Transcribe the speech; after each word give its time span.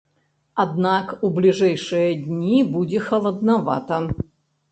Аднак 0.63 1.11
у 1.27 1.29
бліжэйшыя 1.35 2.09
дні 2.23 2.57
будзе 2.77 3.01
халаднавата. 3.09 4.01